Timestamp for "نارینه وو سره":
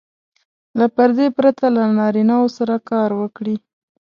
1.99-2.75